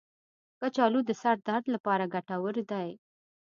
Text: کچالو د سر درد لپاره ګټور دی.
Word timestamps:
کچالو 0.59 0.99
د 1.05 1.11
سر 1.21 1.35
درد 1.47 1.65
لپاره 1.75 2.11
ګټور 2.13 2.55
دی. 2.71 2.89